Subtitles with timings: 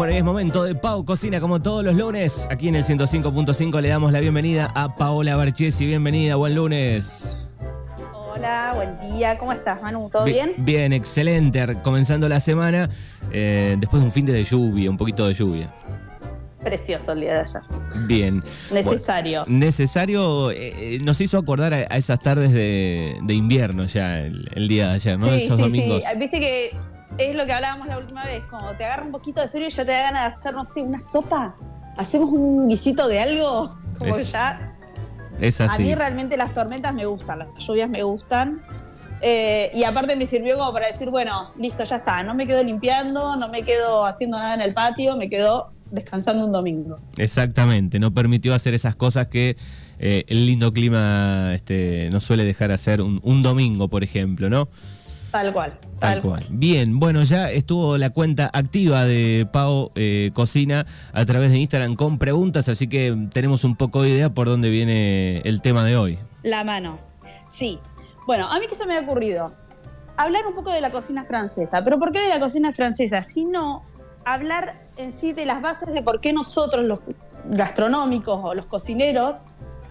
[0.00, 2.48] Bueno, y es momento de Pau Cocina como todos los lunes.
[2.50, 5.84] Aquí en el 105.5 le damos la bienvenida a Paola Barchesi.
[5.84, 7.36] Bienvenida, buen lunes.
[8.14, 9.36] Hola, buen día.
[9.36, 10.08] ¿Cómo estás, Manu?
[10.10, 10.52] ¿Todo bien?
[10.56, 11.76] Bien, excelente.
[11.82, 12.88] Comenzando la semana
[13.30, 15.70] eh, después de un fin de lluvia, un poquito de lluvia.
[16.62, 17.62] Precioso el día de ayer.
[18.06, 18.42] Bien.
[18.72, 19.42] Necesario.
[19.48, 24.94] necesario, eh, eh, nos hizo acordar a, esas tardes de, invierno ya, el, día de
[24.94, 25.26] ayer, ¿no?
[25.26, 26.02] Sí, Esos sí, domingos.
[26.02, 26.18] Sí.
[26.18, 26.70] Viste que
[27.18, 29.70] es lo que hablábamos la última vez, como te agarra un poquito de frío y
[29.70, 31.54] ya te da ganas de hacer, no sé, una sopa.
[31.96, 34.76] Hacemos un guisito de algo, como que ya.
[35.40, 35.82] Es así.
[35.82, 38.62] A mí realmente las tormentas me gustan, las lluvias me gustan.
[39.22, 42.62] Eh, y aparte me sirvió como para decir, bueno, listo, ya está, no me quedo
[42.62, 46.96] limpiando, no me quedo haciendo nada en el patio, me quedo descansando un domingo.
[47.18, 49.56] Exactamente, no permitió hacer esas cosas que
[49.98, 54.68] eh, el lindo clima este, no suele dejar hacer un, un domingo, por ejemplo, ¿no?
[55.30, 55.74] Tal cual.
[55.98, 56.44] Tal, cual.
[56.48, 61.94] Bien, bueno, ya estuvo la cuenta activa de Pau eh, Cocina a través de Instagram
[61.94, 65.96] con preguntas, así que tenemos un poco de idea por dónde viene el tema de
[65.96, 66.18] hoy.
[66.42, 66.98] La mano.
[67.48, 67.78] Sí.
[68.26, 69.52] Bueno, a mí que se me ha ocurrido
[70.16, 71.82] hablar un poco de la cocina francesa.
[71.82, 73.22] ¿Pero por qué de la cocina francesa?
[73.22, 73.82] Sino
[74.24, 77.00] hablar en sí de las bases de por qué nosotros, los
[77.46, 79.40] gastronómicos o los cocineros,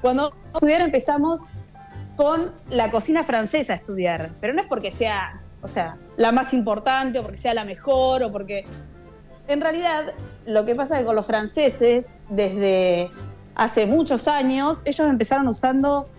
[0.01, 1.41] cuando estudiar empezamos
[2.19, 6.53] con la cocina francesa a estudiar, pero no es porque sea, o sea, la más
[6.53, 8.65] importante o porque sea la mejor o porque
[9.47, 10.11] en realidad
[10.45, 13.09] lo que pasa es que con los franceses desde
[13.55, 16.09] hace muchos años ellos empezaron usando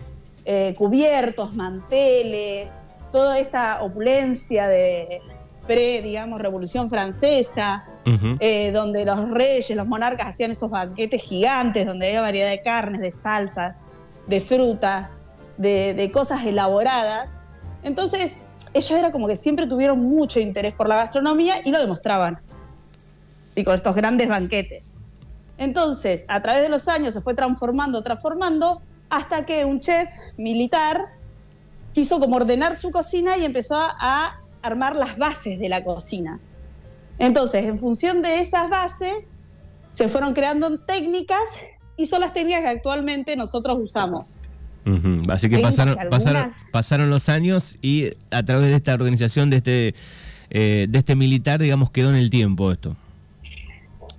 [0.45, 2.71] eh, cubiertos, manteles,
[3.11, 5.21] toda esta opulencia de
[5.67, 7.85] pre, digamos, Revolución Francesa,
[8.39, 13.01] eh, donde los reyes, los monarcas hacían esos banquetes gigantes, donde había variedad de carnes,
[13.01, 13.75] de salsas,
[14.25, 15.09] de frutas,
[15.61, 17.29] de, cosas elaboradas.
[17.83, 18.33] Entonces,
[18.73, 22.39] ellos era como que siempre tuvieron mucho interés por la gastronomía y lo demostraban,
[23.49, 23.63] ¿sí?
[23.63, 24.93] con estos grandes banquetes.
[25.57, 31.05] Entonces, a través de los años se fue transformando, transformando, hasta que un chef militar
[31.93, 36.39] quiso como ordenar su cocina y empezó a armar las bases de la cocina.
[37.19, 39.27] Entonces, en función de esas bases,
[39.91, 41.41] se fueron creando técnicas
[41.97, 44.39] y son las técnicas que actualmente nosotros usamos.
[45.29, 45.95] Así que pasaron,
[46.71, 49.95] pasaron, los años y a través de esta organización, de este,
[50.49, 52.95] eh, de este militar, digamos, quedó en el tiempo esto.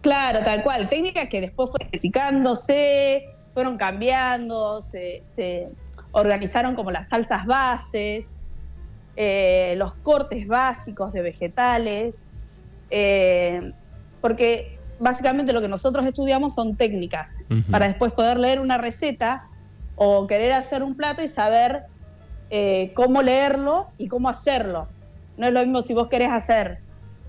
[0.02, 0.88] Claro, tal cual.
[0.88, 3.24] Técnicas que después fueron modificándose,
[3.54, 5.68] fueron cambiando, se,
[6.12, 8.30] organizaron como las salsas bases,
[9.16, 12.28] eh, los cortes básicos de vegetales,
[12.90, 13.72] eh,
[14.20, 17.38] porque básicamente lo que nosotros estudiamos son técnicas
[17.70, 19.48] para después poder leer una receta
[20.04, 21.84] o querer hacer un plato y saber
[22.50, 24.88] eh, cómo leerlo y cómo hacerlo.
[25.36, 26.80] No es lo mismo si vos querés hacer,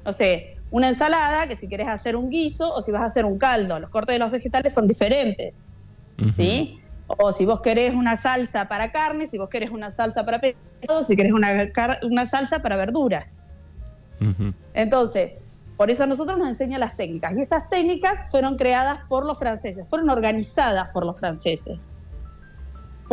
[0.03, 3.25] no sé, una ensalada que si querés hacer un guiso o si vas a hacer
[3.25, 3.79] un caldo.
[3.79, 5.59] Los cortes de los vegetales son diferentes,
[6.33, 6.81] ¿sí?
[7.05, 11.03] O si vos querés una salsa para carne, si vos querés una salsa para pescado,
[11.03, 11.69] si querés una,
[12.01, 13.43] una salsa para verduras.
[14.73, 15.37] Entonces,
[15.77, 17.33] por eso a nosotros nos enseñan las técnicas.
[17.37, 21.85] Y estas técnicas fueron creadas por los franceses, fueron organizadas por los franceses.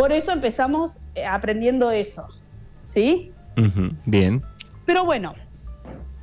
[0.00, 2.26] Por eso empezamos eh, aprendiendo eso,
[2.84, 3.34] ¿sí?
[4.06, 4.42] Bien.
[4.86, 5.34] Pero bueno,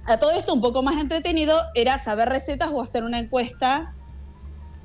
[0.05, 3.93] a todo esto un poco más entretenido era saber recetas o hacer una encuesta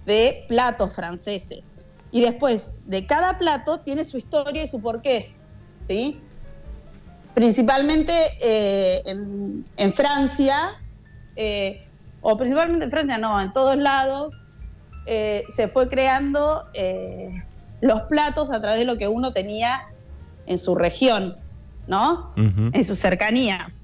[0.04, 1.74] de platos franceses.
[2.10, 5.34] Y después de cada plato tiene su historia y su porqué,
[5.86, 6.20] ¿sí?
[7.32, 10.72] Principalmente eh, en, Francia,
[11.36, 11.88] eh,
[12.20, 14.34] o principalmente en Francia, no, en todos lados,
[15.06, 16.66] se fue creando
[17.82, 19.88] los platos a través de lo que uno tenía
[20.46, 21.34] en su región,
[21.88, 22.32] ¿no?
[22.36, 23.74] En su cercanía.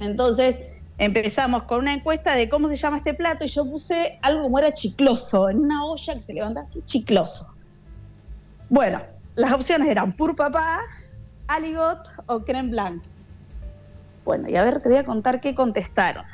[0.00, 0.60] Entonces
[0.98, 4.58] empezamos con una encuesta de cómo se llama este plato y yo puse algo como
[4.58, 7.46] era chicloso, en una olla que se levantaba así, chicloso.
[8.70, 9.00] Bueno,
[9.34, 10.80] las opciones eran pur papá,
[11.46, 13.04] aligot o creme blanc.
[14.24, 16.24] Bueno, y a ver, te voy a contar qué contestaron.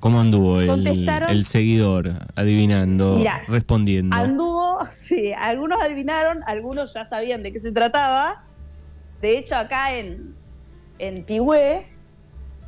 [0.00, 3.18] ¿Cómo anduvo el, seguidor adivinando,
[3.48, 4.14] respondiendo?
[4.14, 8.44] Anduvo, sí, algunos adivinaron, algunos ya sabían de qué se trataba.
[9.20, 10.34] De hecho, acá en,
[10.98, 11.86] en Pigüé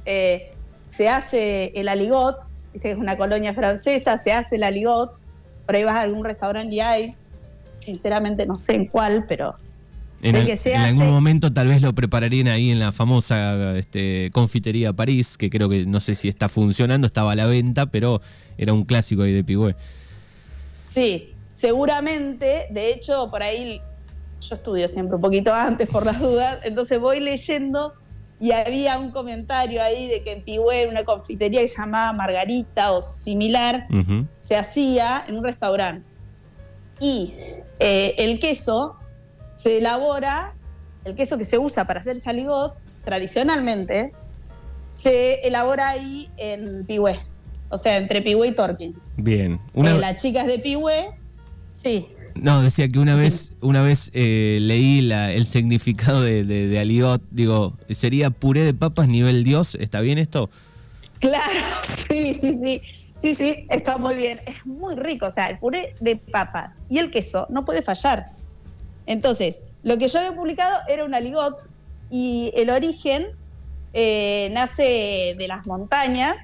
[0.06, 0.50] eh,
[0.86, 2.36] se hace el aligot,
[2.80, 5.12] que es una colonia francesa, se hace el aligot.
[5.66, 7.14] Por ahí vas a algún restaurante y hay,
[7.78, 9.54] sinceramente no sé en cuál, pero
[10.22, 15.48] en, algún momento tal vez lo prepararían ahí en la famosa este, confitería París, que
[15.50, 18.20] creo que no sé si está funcionando, estaba a la venta, pero
[18.56, 19.76] era un clásico ahí de Pigüé.
[20.86, 23.80] Sí, seguramente, de hecho, por ahí
[24.40, 27.94] yo estudio siempre un poquito antes por las dudas, entonces voy leyendo
[28.40, 32.92] y había un comentario ahí de que en Pihue, una confitería que se llamaba Margarita
[32.92, 33.88] o similar,
[34.38, 36.06] se hacía en un restaurante.
[37.00, 37.32] Y
[37.80, 38.96] eh, el queso
[39.58, 40.54] se elabora,
[41.04, 42.74] el queso que se usa para hacer saligot,
[43.04, 44.12] tradicionalmente,
[44.90, 47.18] se elabora ahí en Pihue.
[47.70, 49.10] O sea, entre Pihue y Torkins.
[49.16, 49.60] Bien.
[49.74, 51.10] Una, Eh, las chicas de Pihue,
[51.72, 56.68] sí, No, decía que una vez, una vez eh, leí la- el significado de, de,
[56.68, 57.20] de aligot.
[57.32, 59.74] Digo, ¿sería puré de papas nivel Dios?
[59.74, 60.48] ¿Está bien esto?
[61.18, 61.44] Claro,
[62.08, 62.80] sí, sí, sí.
[63.18, 64.40] Sí, sí, está muy bien.
[64.46, 65.26] Es muy rico.
[65.26, 68.26] O sea, el puré de papa y el queso no puede fallar.
[69.08, 71.58] Entonces, lo que yo había publicado era un aligot
[72.10, 73.26] y el origen
[73.94, 76.38] eh, nace de las montañas,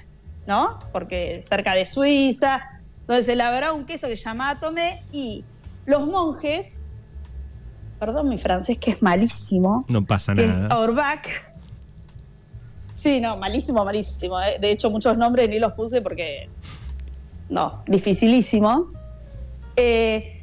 [0.47, 0.79] ¿no?
[0.91, 2.63] Porque cerca de Suiza,
[3.07, 5.45] donde se elaboraba un queso que se llamaba tomé y
[5.85, 6.83] los monjes,
[8.01, 10.75] perdón mi francés que es malísimo, No pasa que es nada.
[10.75, 11.27] Auerbach.
[12.93, 14.41] Sí, no, malísimo, malísimo.
[14.41, 14.57] eh.
[14.59, 16.49] De hecho, muchos nombres ni los puse porque.
[17.51, 18.87] No, dificilísimo.
[19.77, 20.34] Eh,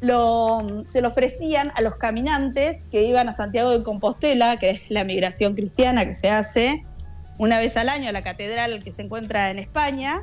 [0.00, 4.90] lo- se lo ofrecían a los caminantes que iban a Santiago de Compostela, que es
[4.90, 6.84] la migración cristiana que se hace
[7.38, 10.22] una vez al año a la catedral que se encuentra en España,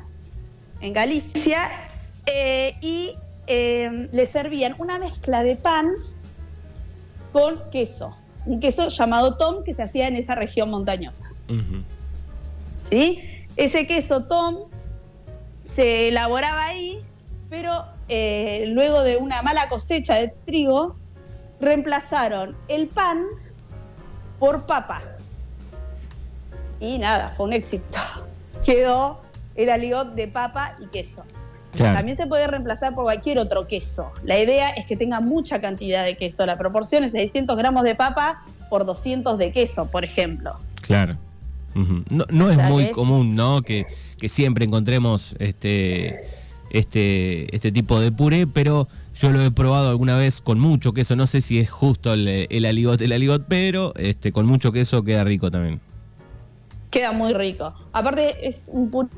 [0.80, 1.68] en Galicia,
[2.26, 3.12] eh, y
[3.46, 5.90] eh, le servían una mezcla de pan
[7.32, 8.16] con queso,
[8.46, 11.26] un queso llamado tom que se hacía en esa región montañosa.
[12.90, 13.20] ¿sí?
[13.56, 14.68] Ese queso tom
[15.60, 17.00] se elaboraba ahí,
[17.50, 20.96] pero eh, luego de una mala cosecha de trigo,
[21.60, 23.24] reemplazaron el pan
[24.38, 25.02] por papa.
[26.80, 27.98] Y nada, fue un éxito.
[28.64, 29.20] Quedó
[29.54, 31.24] el aligot de papa y queso.
[31.72, 31.96] Claro.
[31.96, 34.10] También se puede reemplazar por cualquier otro queso.
[34.24, 36.46] La idea es que tenga mucha cantidad de queso.
[36.46, 40.54] La proporción es 600 gramos de papa por 200 de queso, por ejemplo.
[40.80, 41.16] Claro.
[42.10, 43.62] No, no es muy común, ¿no?
[43.62, 43.86] Que,
[44.18, 46.28] que siempre encontremos este,
[46.70, 51.16] este, este tipo de puré, pero yo lo he probado alguna vez con mucho queso.
[51.16, 55.02] No sé si es justo el, el aligot, el aligot, pero este, con mucho queso
[55.02, 55.80] queda rico también.
[56.90, 57.74] Queda muy rico.
[57.92, 59.10] Aparte es un puré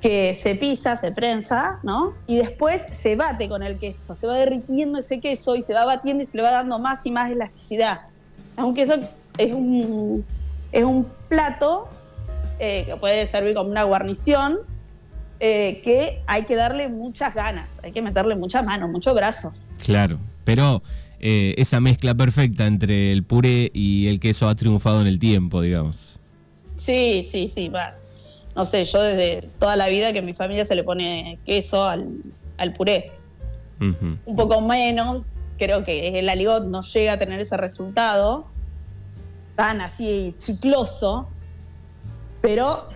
[0.00, 2.14] que se pisa, se prensa, ¿no?
[2.26, 4.14] Y después se bate con el queso.
[4.14, 7.04] Se va derritiendo ese queso y se va batiendo y se le va dando más
[7.06, 8.02] y más elasticidad.
[8.56, 8.94] Es un queso,
[9.38, 10.24] es un,
[10.72, 11.86] es un plato
[12.58, 14.58] eh, que puede servir como una guarnición
[15.40, 19.52] eh, que hay que darle muchas ganas, hay que meterle mucha mano, mucho brazo.
[19.84, 20.18] Claro.
[20.44, 20.82] Pero
[21.20, 25.60] eh, esa mezcla perfecta entre el puré y el queso ha triunfado en el tiempo,
[25.60, 26.18] digamos.
[26.76, 27.68] Sí, sí, sí.
[27.68, 27.94] va.
[28.54, 31.84] No sé, yo desde toda la vida que en mi familia se le pone queso
[31.84, 32.08] al,
[32.56, 33.12] al puré.
[33.78, 35.22] Un poco menos,
[35.58, 38.46] creo que el aligot no llega a tener ese resultado
[39.54, 41.28] tan así chicloso,
[42.40, 42.88] pero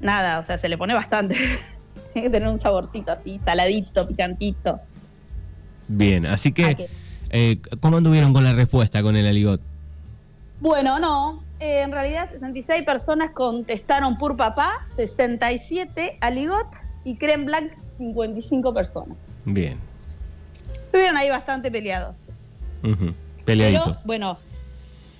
[0.00, 1.36] nada, o sea, se le pone bastante.
[2.16, 4.80] Tiene que tener un saborcito así, saladito, picantito.
[5.86, 6.74] Bien, así que,
[7.28, 9.60] eh, ¿cómo anduvieron con la respuesta con el aligot?
[10.60, 11.42] Bueno, no.
[11.60, 16.66] eh, en realidad 66 personas contestaron por papá, 67 aligot
[17.04, 19.18] y creme blanc 55 personas.
[19.44, 19.76] Bien.
[20.72, 22.30] Estuvieron ahí bastante peleados.
[23.44, 23.84] Peleadito.
[23.84, 24.38] Pero bueno,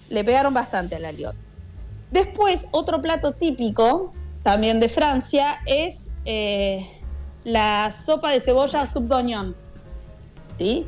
[0.08, 1.34] le pegaron bastante al aligot.
[2.10, 4.12] Después, otro plato típico,
[4.46, 6.88] también de Francia, es eh,
[7.42, 9.56] la sopa de cebolla d'oignon.
[10.56, 10.86] ¿Sí?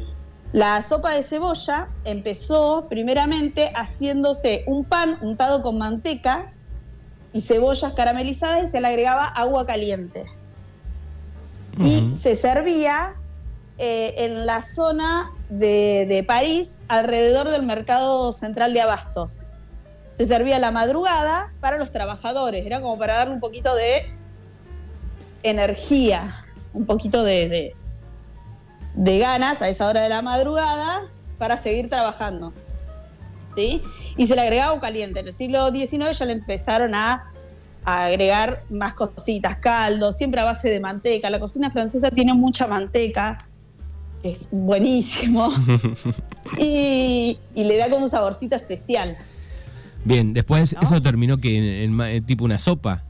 [0.52, 6.52] La sopa de cebolla empezó primeramente haciéndose un pan untado con manteca
[7.32, 10.24] y cebollas caramelizadas y se le agregaba agua caliente.
[11.80, 13.14] Y se servía
[13.78, 19.40] eh, en la zona de, de París, alrededor del mercado central de abastos.
[20.18, 24.02] Se servía la madrugada para los trabajadores, era como para darle un poquito de
[25.42, 26.34] energía,
[26.72, 27.74] un poquito de, de-
[28.94, 31.02] de ganas a esa hora de la madrugada
[31.38, 32.52] para seguir trabajando.
[33.54, 33.80] ¿Sí?
[34.16, 35.20] Y se le agregaba agua caliente.
[35.20, 37.30] En el siglo XIX ya le empezaron a,
[37.84, 41.30] a agregar más cositas, caldo, siempre a base de manteca.
[41.30, 43.38] La cocina francesa tiene mucha manteca,
[44.24, 45.48] es buenísimo,
[46.58, 49.16] y, y le da como un saborcito especial.
[50.08, 50.80] Bien, después ¿No?
[50.80, 53.02] eso terminó que en, en tipo una sopa.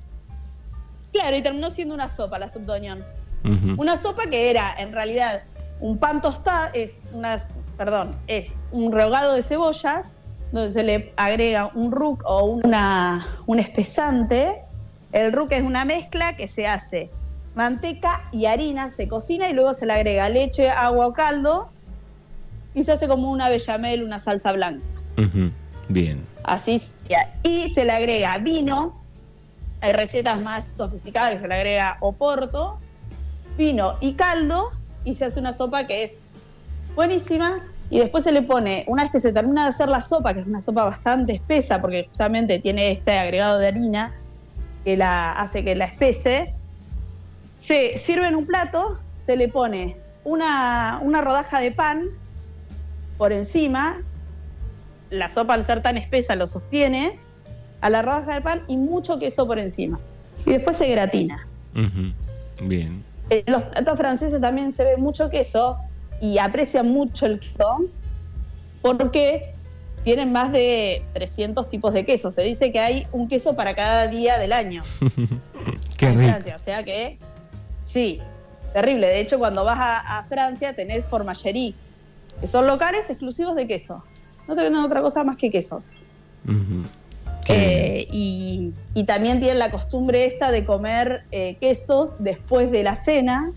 [1.12, 3.04] Claro, y terminó siendo una sopa, la subdoñón.
[3.44, 3.80] Ujú.
[3.80, 5.42] Una sopa que era, en realidad,
[5.80, 7.38] un pan tostado, es una,
[7.76, 10.10] perdón, es un rehogado de cebollas,
[10.50, 14.62] donde se le agrega un roux o una, un espesante.
[15.12, 17.10] El roux es una mezcla que se hace
[17.54, 21.68] manteca y harina, se cocina y luego se le agrega leche, agua o caldo
[22.74, 24.84] y se hace como una bechamel, una salsa blanca.
[25.16, 25.50] Ujú.
[25.88, 26.22] Bien.
[26.44, 26.80] Así
[27.42, 29.00] Y se le agrega vino.
[29.80, 32.78] Hay recetas más sofisticadas que se le agrega oporto,
[33.56, 34.72] vino y caldo.
[35.04, 36.12] Y se hace una sopa que es
[36.94, 37.60] buenísima.
[37.90, 40.40] Y después se le pone, una vez que se termina de hacer la sopa, que
[40.40, 44.12] es una sopa bastante espesa, porque justamente tiene este agregado de harina
[44.84, 46.54] que la hace que la espese,
[47.56, 52.08] se sirve en un plato, se le pone una, una rodaja de pan
[53.16, 54.02] por encima,
[55.10, 57.18] la sopa al ser tan espesa lo sostiene,
[57.80, 59.98] a la rodaja de pan y mucho queso por encima.
[60.46, 61.46] Y después se gratina.
[62.62, 63.04] Bien.
[63.30, 65.76] En los platos franceses también se ve mucho queso
[66.20, 67.84] y aprecian mucho el queso
[68.80, 69.52] porque
[70.04, 72.30] tienen más de 300 tipos de queso.
[72.30, 74.82] Se dice que hay un queso para cada día del año.
[75.96, 77.18] Qué en Francia, o sea que
[77.82, 78.20] sí,
[78.72, 79.08] terrible.
[79.08, 81.74] De hecho, cuando vas a, Francia tenés formagerie,
[82.40, 84.04] que son locales exclusivos de queso.
[84.48, 85.94] No te venden otra cosa más que quesos.
[87.48, 88.72] Eh, y,
[89.06, 93.52] también tienen la costumbre esta de comer eh, quesos después de la cena,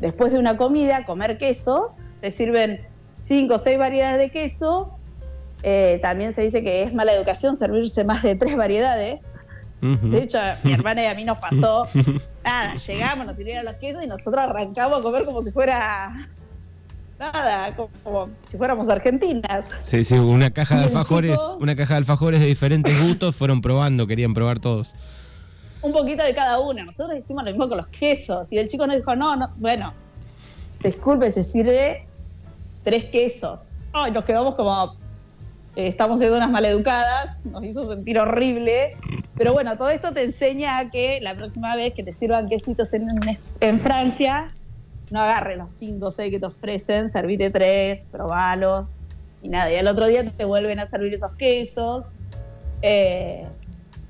[0.00, 2.00] después de una comida, comer quesos.
[2.20, 2.86] Te sirven
[3.18, 4.98] cinco o seis variedades de queso.
[5.62, 9.32] Eh, también se dice que es mala educación servirse más de tres variedades.
[9.80, 11.84] De hecho, mi hermana y a mí nos pasó.
[12.44, 16.28] Nada, llegamos, nos sirvieron los quesos y nosotros arrancamos a comer como si fuera.
[17.18, 19.74] Nada, como, si fuéramos argentinas.
[19.82, 24.06] Sí, sí, una caja de alfajores, una caja de alfajores de diferentes gustos fueron probando,
[24.06, 24.92] querían probar todos.
[25.80, 26.84] Un poquito de cada una.
[26.84, 28.52] Nosotros hicimos lo mismo con los quesos.
[28.52, 29.94] Y el chico nos dijo, no, no, bueno,
[30.82, 32.06] disculpe, se sirve
[32.84, 33.62] tres quesos.
[33.92, 34.96] Ay, nos quedamos como,
[35.74, 38.96] eh, estamos siendo unas maleducadas, nos hizo sentir horrible.
[39.36, 42.92] Pero bueno, todo esto te enseña a que la próxima vez que te sirvan quesitos
[42.92, 43.08] en,
[43.60, 44.50] en Francia,
[45.10, 49.02] no agarres los cinco o seis que te ofrecen, servite tres, probalos
[49.42, 49.72] y nada.
[49.72, 52.04] Y al otro día te vuelven a servir esos quesos.
[52.82, 53.46] Eh,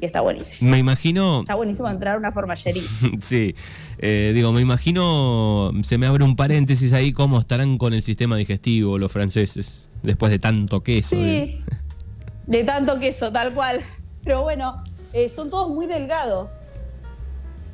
[0.00, 0.70] y está buenísimo.
[0.70, 1.40] Me imagino.
[1.40, 2.82] Está buenísimo entrar a una formallería.
[3.20, 3.54] sí.
[3.98, 8.36] Eh, digo, me imagino, se me abre un paréntesis ahí, cómo estarán con el sistema
[8.36, 11.16] digestivo los franceses, después de tanto queso.
[11.16, 11.60] Sí,
[12.46, 13.80] de, tanto queso, tal cual.
[14.22, 16.50] Pero bueno, eh, son todos muy delgados.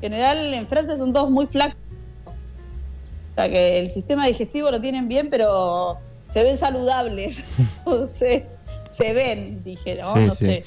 [0.01, 1.77] En general, en Francia son todos muy flacos.
[3.33, 5.97] O sea que el sistema digestivo lo tienen bien, pero
[6.27, 7.43] se ven saludables.
[7.83, 8.45] o se
[8.99, 10.15] ven, dije, ¿no?
[10.15, 10.63] no sé.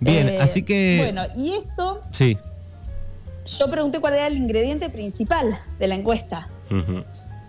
[0.00, 0.98] Bien, eh, así que.
[0.98, 2.00] Bueno, y esto.
[2.12, 2.36] Sí.
[3.46, 6.48] Yo pregunté cuál era el ingrediente principal de la encuesta,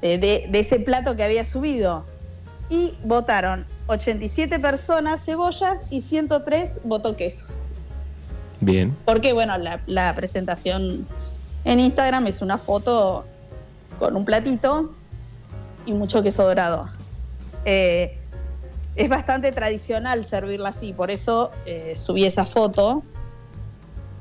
[0.01, 2.05] de, ese plato que había subido.
[2.69, 7.79] Y votaron 87 personas cebollas y 103 votó quesos.
[8.61, 8.95] Bien.
[9.03, 11.05] Porque, bueno, la, presentación
[11.65, 13.25] en Instagram es una foto
[13.99, 14.93] con un platito
[15.85, 16.85] y mucho queso dorado.
[17.65, 18.17] Eh,
[18.95, 23.03] es bastante tradicional servirla así, por eso eh, subí esa foto,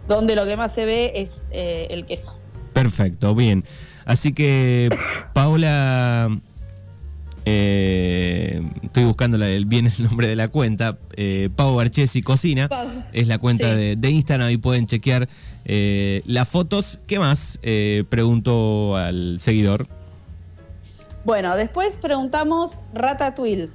[0.06, 2.38] donde lo que más se ve es eh, el queso.
[2.72, 3.64] Perfecto, bien.
[4.04, 4.88] Así que,
[5.32, 6.30] Paula,
[7.50, 10.98] eh, estoy buscando el, bien el nombre de la cuenta,
[11.56, 12.68] Pau Barchesi Cocina,
[13.12, 15.28] es la cuenta de, de, Instagram, ahí pueden chequear
[15.64, 16.98] las fotos.
[17.06, 17.58] ¿Qué más?
[18.08, 19.86] preguntó al seguidor.
[21.24, 23.70] Bueno, después preguntamos Ratatouille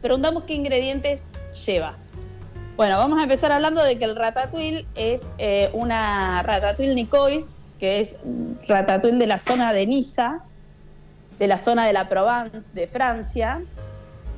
[0.00, 1.28] preguntamos qué ingredientes
[1.66, 1.96] lleva.
[2.76, 8.00] Bueno, vamos a empezar hablando de que el ratatouille es eh, una ratatouille Nicois, que
[8.00, 8.16] es
[8.66, 10.42] ratatouille de la zona de Niza,
[11.40, 13.62] de la zona de la Provence de Francia.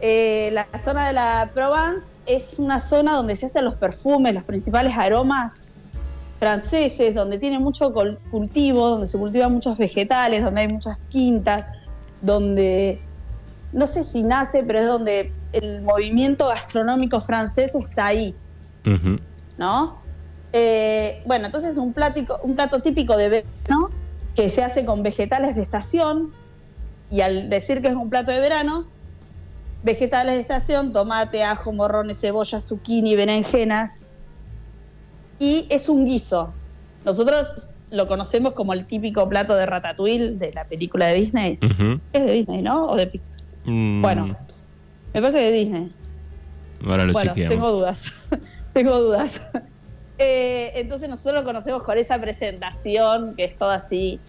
[0.01, 4.45] Eh, la zona de la Provence es una zona donde se hacen los perfumes, los
[4.45, 5.67] principales aromas
[6.39, 7.93] franceses, donde tiene mucho
[8.31, 11.67] cultivo, donde se cultivan muchos vegetales, donde hay muchas quintas,
[12.21, 13.01] donde
[13.73, 18.35] no sé si nace, pero es donde el movimiento gastronómico francés está ahí,
[19.59, 19.99] ¿no?
[20.53, 23.91] Eh, bueno, entonces un, plático, un plato típico de verano
[24.37, 26.33] que se hace con vegetales de estación
[27.13, 28.87] y al decir que es un plato de verano,
[29.83, 34.07] vegetales de estación, tomate, ajo, morrones, cebolla, zucchini, berenjenas
[35.39, 36.55] y es un guiso.
[37.05, 41.59] Nosotros lo conocemos como el típico plato de ratatouille de la película de Disney.
[42.15, 42.87] Es de Disney, ¿no?
[42.87, 43.39] O de Pixar.
[43.67, 44.01] Mm.
[44.01, 44.35] Bueno,
[45.13, 45.89] me parece de Disney.
[46.87, 48.11] Ahora lo bueno, tengo dudas.
[48.73, 49.43] tengo dudas.
[50.19, 54.21] Eh, entonces nosotros lo conocemos con esa presentación que es toda así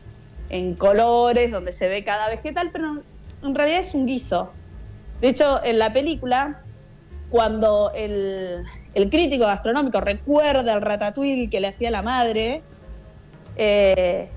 [0.49, 3.01] en colores, donde se ve cada vegetal, pero
[3.43, 4.51] en realidad es un guiso.
[5.21, 6.61] De hecho, en la película,
[7.29, 12.61] cuando el, crítico gastronómico recuerda el ratatouille que le hacía la madre,
[13.55, 14.29] eh,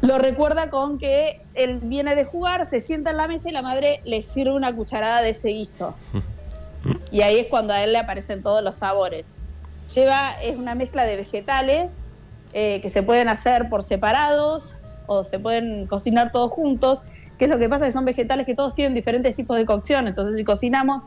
[0.00, 3.62] lo recuerda con que él viene de jugar, se sienta en la mesa y la
[3.62, 5.94] madre le sirve una cucharada de ese guiso.
[7.12, 9.30] Y ahí es cuando a él le aparecen todos los sabores.
[9.94, 11.92] Lleva, es una mezcla de vegetales
[12.54, 14.74] eh, que se pueden hacer por separados
[15.06, 17.00] o se pueden cocinar todos juntos.
[17.38, 17.86] ¿Qué es lo que pasa?
[17.86, 20.08] Que son vegetales que todos tienen diferentes tipos de cocción.
[20.08, 21.02] Entonces, si cocinamos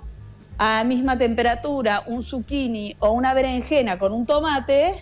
[0.58, 4.94] a misma temperatura un zucchini o una berenjena con un tomate,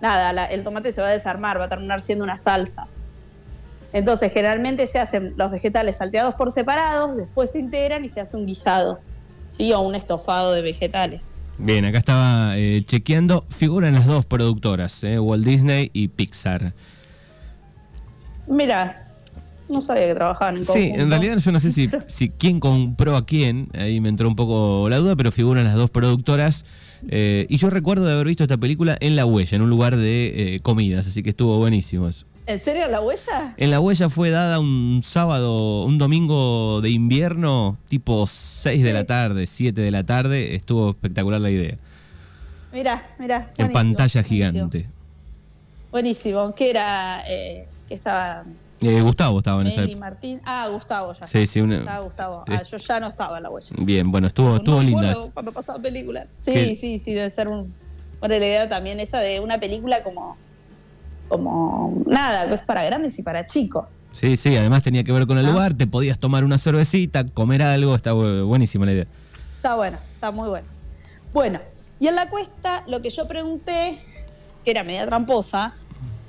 [0.00, 2.86] nada, el tomate se va a desarmar, va a terminar siendo una salsa.
[3.92, 8.36] Entonces, generalmente se hacen los vegetales salteados por separados, después se integran y se hace
[8.36, 8.98] un guisado,
[9.50, 9.72] ¿sí?
[9.72, 11.40] O un estofado de vegetales.
[11.58, 16.74] Bien, acá estaba eh, chequeando, figuran las dos productoras, eh, Walt Disney y Pixar.
[18.46, 19.08] Mira,
[19.68, 20.94] no sabía que trabajaban en conjunto.
[20.94, 24.28] Sí, en realidad yo no sé si, si quién compró a quién, ahí me entró
[24.28, 26.64] un poco la duda, pero figuran las dos productoras.
[27.08, 29.96] Eh, y yo recuerdo de haber visto esta película en La Huella, en un lugar
[29.96, 32.26] de eh, comidas, así que estuvo buenísimo eso.
[32.46, 33.54] ¿En serio La Huella?
[33.56, 39.04] En La Huella fue dada un sábado, un domingo de invierno, tipo 6 de la
[39.04, 40.54] tarde, 7 de la tarde.
[40.54, 41.78] Estuvo espectacular la idea.
[42.70, 43.50] Mira, mira.
[43.56, 44.86] En pantalla gigante.
[45.90, 46.54] Buenísimo.
[46.54, 47.22] ¿Qué era?
[47.26, 48.44] Eh, que estaba
[48.80, 49.86] eh, Gustavo estaba en esa.
[49.96, 50.40] Martín.
[50.44, 51.26] Ah, Gustavo ya.
[51.26, 51.78] Sí, sí, una...
[51.78, 52.44] Estaba Gustavo.
[52.48, 53.68] Ah, yo ya no estaba en la huella.
[53.78, 55.14] Bien, bueno, estuvo, estuvo linda.
[55.32, 56.26] Cuando pasaba película.
[56.38, 57.74] Sí, sí, sí, debe ser un.
[58.20, 60.36] Bueno, la idea también esa de una película como.
[61.28, 64.04] Como nada, es para grandes y para chicos.
[64.12, 65.50] Sí, sí, además tenía que ver con el ah.
[65.50, 69.06] lugar, te podías tomar una cervecita, comer algo, está buenísima la idea.
[69.56, 70.66] Está bueno, está muy bueno.
[71.32, 71.60] Bueno,
[71.98, 73.98] y en la cuesta lo que yo pregunté,
[74.66, 75.72] que era media tramposa,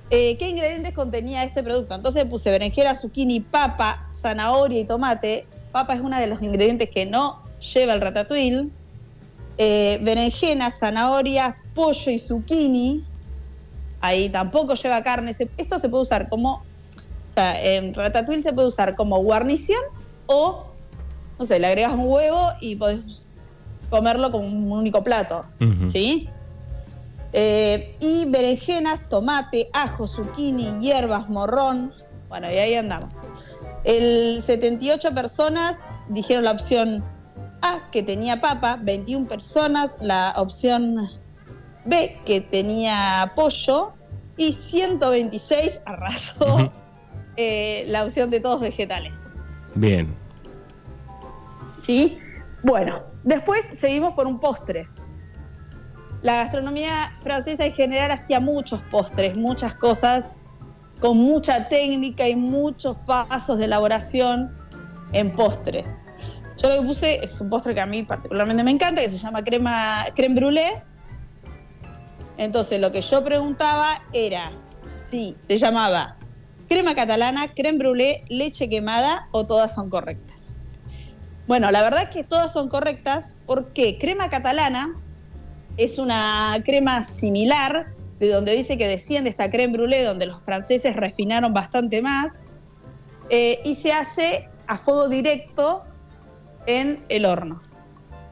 [0.09, 1.95] eh, qué ingredientes contenía este producto.
[1.95, 5.47] Entonces puse berenjena, zucchini, papa, zanahoria y tomate.
[5.71, 7.41] Papa es uno de los ingredientes que no
[7.73, 8.67] lleva el ratatouille.
[9.57, 13.03] Eh, berenjena, zanahoria, pollo y zucchini.
[14.01, 15.31] Ahí tampoco lleva carne.
[15.57, 19.81] Esto se puede usar como, o sea, en ratatouille se puede usar como guarnición
[20.27, 20.65] o,
[21.39, 23.31] no sé, le agregas un huevo y podés
[23.89, 25.45] comerlo como un único plato,
[25.85, 26.29] ¿sí?
[27.37, 31.91] Eh, y berenjenas, tomate, ajo, zucchini, hierbas, morrón.
[32.29, 33.21] Bueno, y ahí andamos.
[33.83, 37.03] El 78 personas dijeron la opción
[37.61, 41.09] A, que tenía papa, 21 personas la opción
[41.83, 43.91] B, que tenía pollo,
[44.37, 46.71] y 126 arrasó
[47.35, 49.35] eh, la opción de todos vegetales.
[49.75, 50.15] Bien.
[51.75, 52.17] ¿Sí?
[52.63, 54.87] Bueno, después seguimos por un postre.
[56.25, 60.25] La gastronomía francesa en general hacía muchos postres, muchas cosas,
[60.99, 64.57] con mucha técnica y muchos pasos de elaboración
[65.13, 65.99] en postres.
[66.57, 69.19] Yo lo que puse es un postre que a mí particularmente me encanta, que se
[69.19, 70.83] llama crema, creme brûlée.
[72.37, 74.49] Entonces lo que yo preguntaba era
[74.95, 76.17] si se llamaba
[76.67, 80.57] crema catalana, creme brûlée, leche quemada o todas son correctas.
[81.45, 84.95] Bueno, la verdad es que todas son correctas porque crema catalana
[85.77, 90.95] es una crema similar, de donde dice que desciende esta creme brûlée, donde los franceses
[90.95, 92.41] refinaron bastante más,
[93.29, 95.83] eh, y se hace a fuego directo
[96.65, 97.61] en el horno.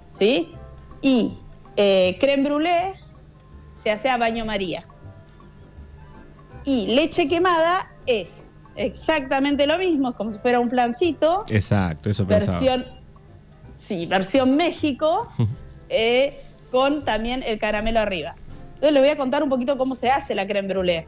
[0.10, 0.53] ¿Sí?
[1.01, 1.38] Y
[1.75, 2.93] eh, creme brûlée
[3.73, 4.88] se hace a baño María.
[6.65, 8.43] Y leche quemada es
[8.75, 11.43] exactamente lo mismo, es como si fuera un flancito.
[11.49, 12.86] Exacto, eso versión,
[13.75, 15.27] Sí, versión México.
[15.89, 16.39] eh,
[16.73, 18.33] con también el caramelo arriba.
[18.73, 21.05] Entonces les voy a contar un poquito cómo se hace la creme brûlée.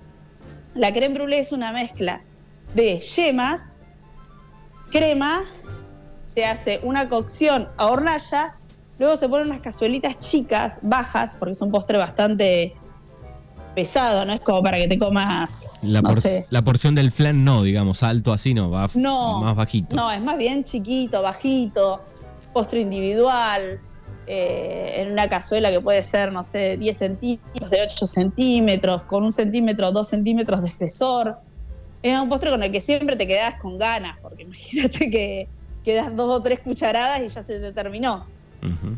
[0.76, 2.22] La creme brûlée es una mezcla
[2.76, 3.76] de yemas,
[4.92, 5.44] crema,
[6.24, 8.58] se hace una cocción a hornalla,
[9.00, 12.76] luego se ponen unas cazuelitas chicas, bajas, porque es un postre bastante
[13.74, 15.80] pesado, no es como para que te comas.
[15.82, 16.04] La,
[16.50, 19.96] la porción del flan no, digamos, alto así no, va no, más bajito.
[19.96, 22.04] No, es más bien chiquito, bajito,
[22.54, 23.82] postre individual.
[24.28, 29.24] Eh, en una cazuela que puede ser, no sé, 10 centímetros, de 8 centímetros, con
[29.24, 31.38] un centímetro, dos centímetros de espesor.
[32.02, 35.48] Es un postre con el que siempre te quedas con ganas, porque imagínate que
[35.84, 38.26] quedas dos o tres cucharadas y ya se te terminó.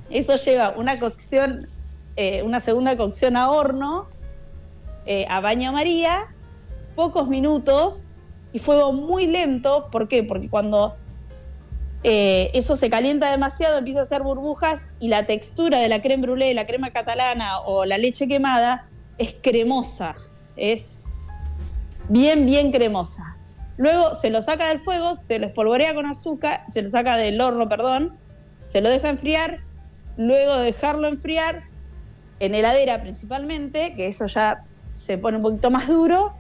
[0.10, 1.68] Eso lleva una cocción,
[2.16, 4.08] eh, una segunda cocción a horno,
[5.06, 6.28] eh, a baño María,
[6.96, 8.02] pocos minutos
[8.54, 9.90] y fuego muy lento.
[9.92, 10.24] ¿Por qué?
[10.24, 10.96] Porque cuando
[12.04, 16.28] eh, eso se calienta demasiado, empieza a hacer burbujas y la textura de la creme
[16.28, 20.16] brûlée, la crema catalana o la leche quemada es cremosa,
[20.56, 21.06] es
[22.10, 23.36] bien, bien cremosa.
[23.78, 27.40] Luego se lo saca del fuego, se lo espolvorea con azúcar, se lo saca del
[27.42, 28.16] horno, perdón,
[28.66, 29.60] se lo deja enfriar,
[30.18, 31.64] luego de dejarlo enfriar,
[32.40, 36.34] en heladera principalmente, que eso ya se pone un poquito más duro,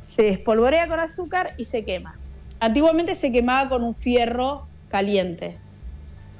[0.00, 2.18] se espolvorea con azúcar y se quema.
[2.60, 5.58] Antiguamente se quemaba con un fierro caliente.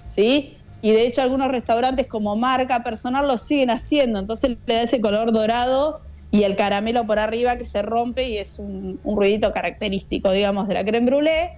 [0.08, 0.56] ¿Sí?
[0.84, 5.00] y de hecho algunos restaurantes como marca personal lo siguen haciendo, entonces le da ese
[5.00, 10.30] color dorado y el caramelo por arriba que se rompe y es un, ruidito característico,
[10.30, 11.52] digamos, de la creme brûlée.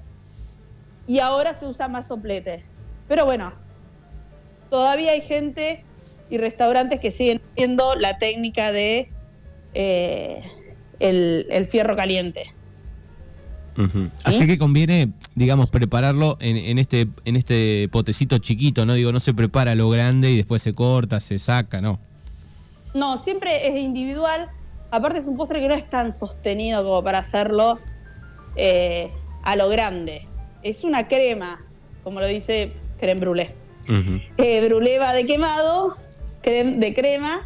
[1.09, 2.63] Y ahora se usa más soplete.
[3.09, 3.53] Pero bueno,
[4.71, 5.83] todavía hay gente
[6.31, 9.11] y restaurantes que siguen haciendo la técnica de
[9.75, 10.41] eh,
[11.01, 12.55] el, fierro caliente.
[14.25, 18.95] Así que conviene, digamos, prepararlo en, este, en este potecito chiquito, ¿no?
[18.95, 21.99] Digo, no se prepara lo grande y después se corta, se saca, ¿no?
[22.95, 24.49] No, siempre es individual.
[24.91, 27.79] Aparte es un postre que no es tan sostenido como para hacerlo
[28.57, 29.11] eh,
[29.43, 30.27] a lo grande.
[30.62, 31.61] Es una crema,
[32.03, 33.55] como lo dice creme brûlée.
[34.39, 35.97] Eh, brûlée va de quemado,
[36.43, 37.43] creme, de crema.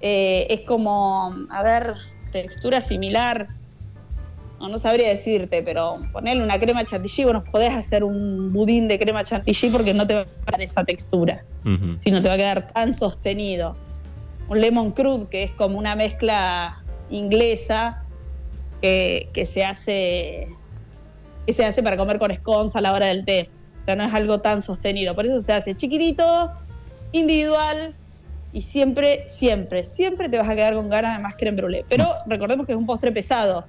[0.00, 1.94] Eh, es como, a ver,
[2.30, 3.48] textura similar.
[4.60, 8.98] No, no sabría decirte, pero ponerle una crema chantilly, bueno, podés hacer un budín de
[8.98, 11.44] crema chantilly porque no te va a dar esa textura,
[11.98, 13.76] sino te va a quedar tan sostenido
[14.48, 18.02] un lemon crude, que es como una mezcla inglesa
[18.80, 20.48] que, se hace
[21.46, 23.48] que se hace para comer con scones a la hora del té.
[23.80, 25.14] O sea, no es algo tan sostenido.
[25.14, 26.52] Por eso se hace chiquitito,
[27.12, 27.94] individual
[28.52, 31.84] y siempre, siempre, siempre te vas a quedar con ganas de más creme brûlée.
[31.88, 33.66] Pero recordemos que es un postre pesado.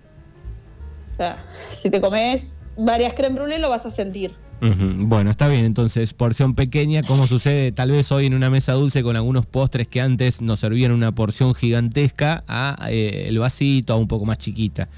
[1.15, 4.35] O sea, si te comes varias creme brûlée lo vas a sentir.
[4.59, 9.01] Bueno, está bien, entonces, porción pequeña, como sucede tal vez hoy en una mesa dulce
[9.01, 13.95] con algunos postres que antes nos servían una porción gigantesca a eh, el vasito, a
[13.95, 14.89] un poco más chiquita.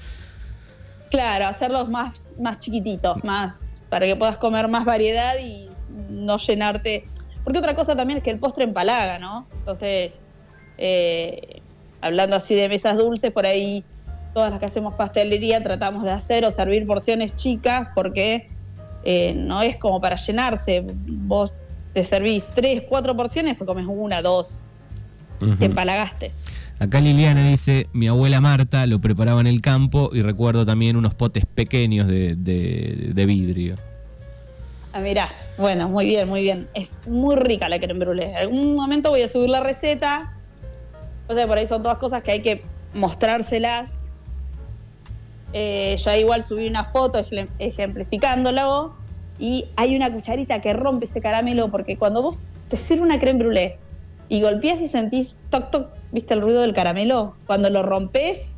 [1.12, 5.68] Claro, hacerlos más, más chiquititos, más para que puedas comer más variedad y
[6.10, 7.04] no llenarte.
[7.44, 9.46] Porque otra cosa también es que el postre empalaga, ¿no?
[9.60, 10.18] Entonces,
[10.78, 11.62] eh,
[12.00, 13.84] hablando así de mesas dulces, por ahí
[14.32, 18.48] todas las que hacemos pastelería tratamos de hacer o servir porciones chicas porque
[19.04, 20.84] eh, no es como para llenarse.
[20.86, 21.52] Vos
[21.92, 24.62] te servís tres, cuatro porciones, pues comes una, dos,
[25.58, 26.32] que empalagaste.
[26.80, 31.14] Acá Liliana dice, mi abuela Marta lo preparaba en el campo y recuerdo también unos
[31.14, 33.74] potes pequeños de, vidrio.
[34.92, 36.68] Ah, mirá, bueno, muy bien, muy bien.
[36.74, 38.30] Es muy rica la creme brûlée.
[38.30, 40.34] En algún momento voy a subir la receta.
[41.26, 42.62] O sea, por ahí son todas cosas que hay que
[42.94, 44.07] mostrárselas
[45.52, 47.24] eh, ya igual subí una foto
[47.58, 48.94] ejemplificándolo
[49.38, 53.44] y hay una cucharita que rompe ese caramelo porque cuando vos te sirve una creme
[53.44, 53.76] brûlée
[54.28, 57.34] y golpeas y sentís toc toc, ¿viste el ruido del caramelo?
[57.46, 58.52] Cuando lo rompes,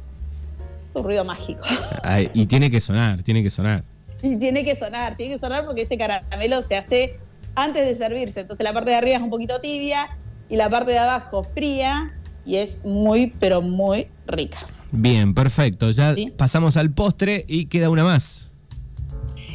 [0.88, 1.62] es un ruido mágico.
[2.34, 3.84] y tiene que sonar, tiene que sonar.
[4.22, 7.18] Y tiene que sonar, tiene que sonar porque ese caramelo se hace
[7.54, 8.40] antes de servirse.
[8.40, 10.16] Entonces la parte de arriba es un poquito tibia
[10.48, 12.12] y la parte de abajo fría
[12.44, 14.58] y es muy, pero muy rica.
[14.92, 15.90] Bien, perfecto.
[15.90, 18.50] Ya pasamos al postre y queda una más.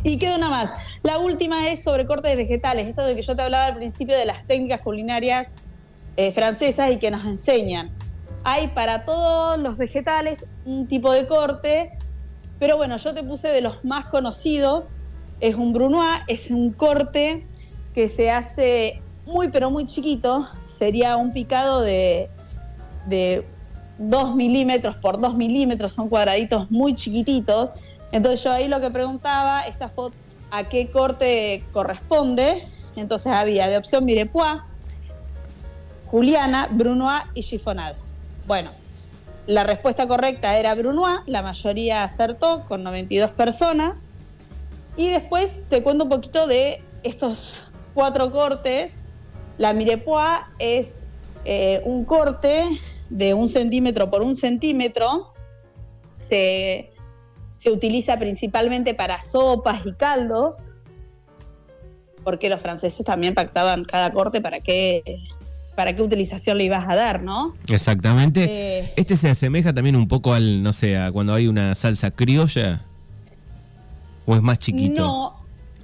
[0.03, 0.75] Y queda una más.
[1.03, 2.87] La última es sobre cortes vegetales.
[2.87, 5.47] Esto de que yo te hablaba al principio de las técnicas culinarias
[6.17, 7.89] eh, francesas y que nos enseñan.
[8.43, 11.97] Hay para todos los vegetales un tipo de corte,
[12.59, 14.97] pero bueno, yo te puse de los más conocidos.
[15.39, 17.45] Es un brunois, es un corte
[17.95, 20.47] que se hace muy pero muy chiquito.
[20.65, 22.29] Sería un picado de,
[23.07, 23.43] de
[23.97, 27.71] 2 milímetros por 2 milímetros, son cuadraditos muy chiquititos.
[28.11, 30.15] Entonces yo ahí lo que preguntaba, esta foto,
[30.51, 32.67] ¿a qué corte corresponde?
[32.95, 34.61] Entonces había de opción Mirepoix,
[36.07, 37.95] Juliana, Brunois y Chiffonade.
[38.47, 38.71] Bueno,
[39.47, 44.09] la respuesta correcta era Brunois, la mayoría acertó con 92 personas.
[44.97, 47.61] Y después te cuento un poquito de estos
[47.93, 49.01] cuatro cortes.
[49.57, 50.99] La Mirepoix es
[51.43, 52.63] eh, un corte
[53.09, 55.33] de un centímetro por un centímetro
[56.19, 56.91] se,
[57.71, 60.71] utiliza principalmente para sopas y caldos,
[62.23, 65.19] porque los franceses también pactaban cada corte para qué,
[65.75, 67.53] para qué utilización le ibas a dar, ¿no?
[67.67, 68.45] Exactamente.
[68.45, 72.11] Eh, este se asemeja también un poco al, no sé, a cuando hay una salsa
[72.11, 72.81] criolla.
[74.25, 75.01] ¿O es más chiquito?
[75.01, 75.35] No,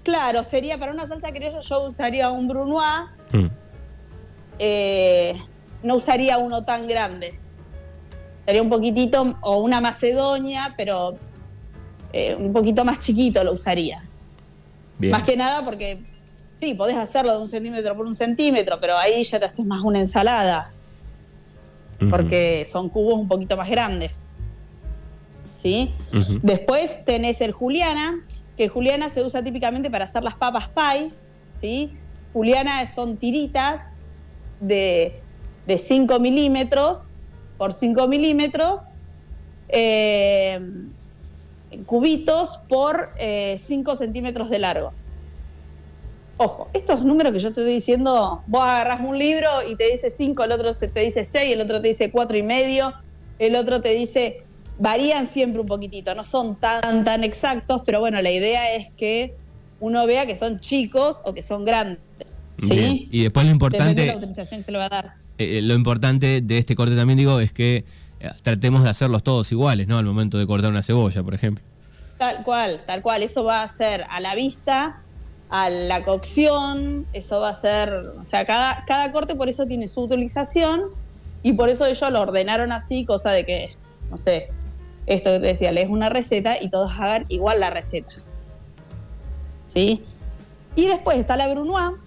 [0.03, 3.09] claro, sería para una salsa criolla yo usaría un brunois.
[3.31, 3.45] Mm.
[4.59, 5.41] Eh,
[5.83, 7.39] no usaría uno tan grande.
[8.45, 11.15] Sería un poquitito, o una macedonia, pero
[12.13, 14.03] eh, un poquito más chiquito lo usaría.
[14.99, 15.99] Más que nada porque,
[16.55, 19.81] sí, podés hacerlo de un centímetro por un centímetro, pero ahí ya te haces más
[19.81, 20.71] una ensalada.
[22.09, 24.25] Porque son cubos un poquito más grandes.
[25.57, 25.93] ¿Sí?
[26.41, 28.25] Después tenés el juliana,
[28.57, 31.11] que juliana se usa típicamente para hacer las papas pie,
[31.51, 31.95] ¿sí?
[32.33, 33.91] Juliana son tiritas
[34.59, 35.21] de
[35.67, 37.11] de 5 milímetros
[37.57, 38.81] por 5 milímetros,
[39.69, 40.59] eh,
[41.85, 44.93] cubitos por 5 eh, centímetros de largo.
[46.37, 50.09] Ojo, estos números que yo te estoy diciendo, vos agarras un libro y te dice
[50.09, 52.93] 5, el otro te dice 6, el otro te dice cuatro y medio,
[53.37, 54.43] el otro te dice,
[54.79, 59.35] varían siempre un poquitito, no son tan, tan exactos, pero bueno, la idea es que
[59.79, 61.99] uno vea que son chicos o que son grandes.
[62.57, 63.07] ¿sí?
[63.11, 64.07] Y después lo importante...
[64.07, 65.13] la utilización que se le va a dar.
[65.41, 67.83] Eh, eh, lo importante de este corte también digo es que
[68.19, 69.97] eh, tratemos de hacerlos todos iguales, ¿no?
[69.97, 71.63] Al momento de cortar una cebolla, por ejemplo.
[72.19, 73.23] Tal cual, tal cual.
[73.23, 75.01] Eso va a ser a la vista,
[75.49, 79.87] a la cocción, eso va a ser, o sea, cada, cada corte por eso tiene
[79.87, 80.83] su utilización
[81.41, 83.75] y por eso ellos lo ordenaron así, cosa de que,
[84.11, 84.49] no sé,
[85.07, 88.13] esto que te decía, lees una receta y todos hagan igual la receta.
[89.65, 90.03] ¿Sí?
[90.75, 91.99] Y después está la brunoise,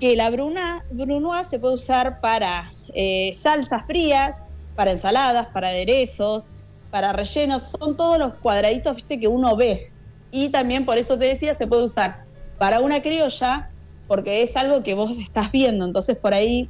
[0.00, 4.36] que la bruna, brunoise se puede usar para eh, salsas frías,
[4.74, 6.48] para ensaladas, para aderezos,
[6.90, 9.20] para rellenos, son todos los cuadraditos ¿viste?
[9.20, 9.92] que uno ve.
[10.32, 12.24] Y también por eso te decía, se puede usar
[12.58, 13.70] para una criolla,
[14.08, 16.68] porque es algo que vos estás viendo, entonces por ahí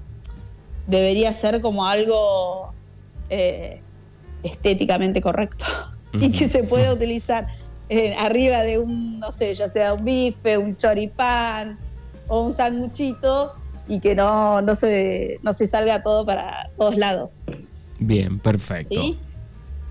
[0.89, 2.73] debería ser como algo
[3.29, 3.81] eh,
[4.43, 5.65] estéticamente correcto
[6.13, 7.47] y que se pueda utilizar
[7.89, 11.79] eh, arriba de un, no sé, ya sea un bife, un choripán
[12.31, 13.55] o un sanguchito
[13.89, 17.45] y que no, no, se, no se salga todo para todos lados.
[17.99, 19.17] Bien, perfecto.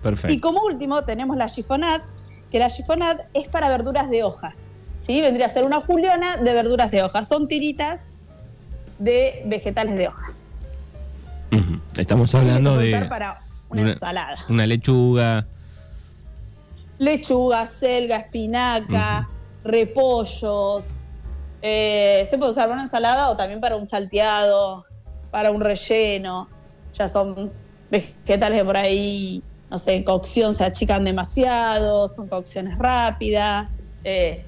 [0.01, 0.33] Perfecto.
[0.33, 2.03] Y como último tenemos la chiffonade,
[2.49, 4.55] que la chiffonade es para verduras de hojas.
[4.99, 5.19] ¿sí?
[5.21, 7.27] Vendría a ser una juliana de verduras de hojas.
[7.27, 8.05] Son tiritas
[8.99, 10.31] de vegetales de hoja.
[11.97, 13.05] Estamos hablando de.
[13.09, 14.35] Para una, ensalada.
[14.47, 15.45] Una lechuga.
[16.99, 19.27] Lechuga, selga, espinaca,
[19.65, 20.85] repollos.
[21.61, 24.85] Eh, se puede usar para una ensalada o también para un salteado,
[25.31, 26.47] para un relleno.
[26.93, 27.51] Ya son
[27.89, 33.83] vegetales por ahí, no sé, en cocción se achican demasiado, son cocciones rápidas.
[34.03, 34.43] Eh,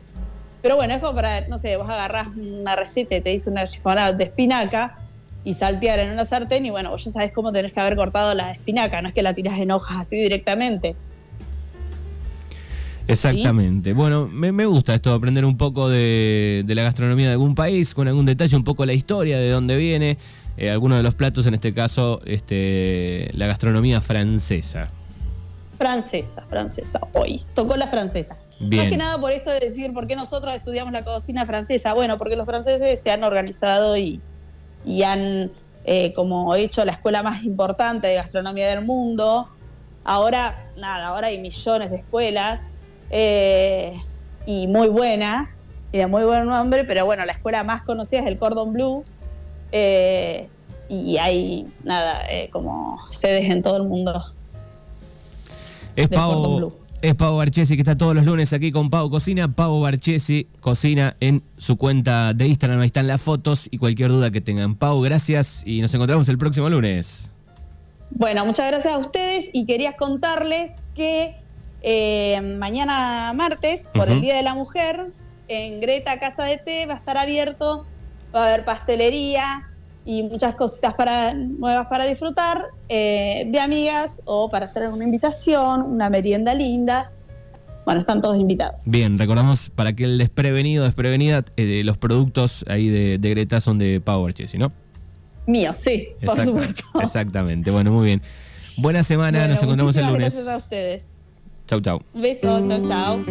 [0.62, 3.66] pero bueno, es como para, no sé, vos agarrás una receta y te dice una
[3.66, 4.96] chiffonada de espinaca
[5.44, 8.34] y saltear en una sartén y bueno, vos ya sabés cómo tenés que haber cortado
[8.36, 10.96] la espinaca, no es que la tiras en hojas así directamente.
[13.08, 13.94] Exactamente.
[13.94, 18.08] Bueno, me, gusta esto, aprender un poco de, de, la gastronomía de algún país, con
[18.08, 20.18] algún detalle, un poco la historia, de dónde viene.
[20.58, 24.90] Eh, algunos de los platos, en este caso, este, la gastronomía francesa.
[25.78, 27.42] Francesa, francesa, hoy.
[27.56, 28.38] Tocó la francesa.
[28.60, 31.94] Más que nada por esto de decir por qué nosotros estudiamos la cocina francesa.
[31.94, 34.22] Bueno, porque los franceses se han organizado y,
[35.04, 35.52] han
[35.86, 39.50] eh, como hecho la escuela más importante de gastronomía del mundo.
[40.04, 42.60] Ahora, nada, ahora hay millones de escuelas
[43.12, 44.02] eh,
[44.46, 45.50] y muy buenas
[45.92, 49.04] y de muy buen nombre, pero bueno, la escuela más conocida es el Cordon Bleu,
[49.72, 50.48] eh,
[50.90, 54.34] y hay, nada, eh, como sedes en todo el mundo.
[55.96, 59.48] Es Pau, es Pau Barchesi que está todos los lunes aquí con Pau Cocina.
[59.54, 62.82] Pau Barchesi cocina en su cuenta de Instagram.
[62.82, 64.76] Ahí están las fotos y cualquier duda que tengan.
[64.76, 67.32] Pau, gracias y nos encontramos el próximo lunes.
[68.10, 71.41] Bueno, muchas gracias a ustedes y quería contarles que
[71.82, 75.12] eh, mañana martes, por el Día de la Mujer,
[75.48, 77.86] en Greta Casa de Té va a estar abierto
[78.34, 79.70] va a haber pastelería
[80.06, 85.82] y muchas cositas para, nuevas para disfrutar eh, de amigas o para hacer una invitación,
[85.84, 87.12] una merienda linda.
[87.86, 88.84] Bueno, están todos invitados.
[88.88, 94.00] Bien, recordamos para que el desprevenido, desprevenida, eh, los productos ahí de, Greta son de
[94.00, 94.72] Power Chessy, ¿no?
[95.48, 96.84] Mío, sí, por supuesto.
[97.02, 98.22] Exactamente, bueno, muy bien.
[98.78, 100.34] Buena semana, nos encontramos el lunes.
[100.34, 101.11] Gracias a ustedes.
[101.74, 101.78] Un
[102.22, 103.24] beso, chau, chau.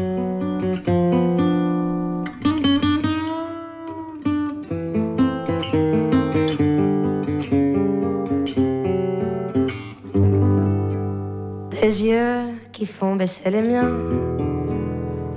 [11.83, 13.90] Des yeux qui font baisser les miens,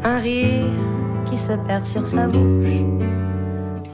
[0.05, 0.63] un rire
[1.25, 2.85] qui se perd sur sa bouche